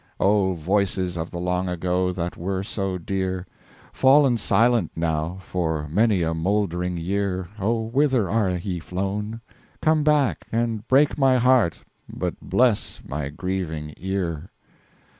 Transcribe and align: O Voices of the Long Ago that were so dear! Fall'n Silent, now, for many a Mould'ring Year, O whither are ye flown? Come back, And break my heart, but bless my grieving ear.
O 0.19 0.55
Voices 0.55 1.15
of 1.15 1.29
the 1.29 1.37
Long 1.37 1.69
Ago 1.69 2.11
that 2.11 2.35
were 2.35 2.63
so 2.63 2.97
dear! 2.97 3.45
Fall'n 3.93 4.39
Silent, 4.39 4.89
now, 4.95 5.37
for 5.43 5.87
many 5.89 6.23
a 6.23 6.33
Mould'ring 6.33 6.97
Year, 6.97 7.49
O 7.59 7.81
whither 7.83 8.27
are 8.27 8.49
ye 8.49 8.79
flown? 8.79 9.41
Come 9.79 10.03
back, 10.03 10.47
And 10.51 10.87
break 10.87 11.19
my 11.19 11.37
heart, 11.37 11.83
but 12.11 12.33
bless 12.41 12.99
my 13.05 13.29
grieving 13.29 13.93
ear. 13.97 14.49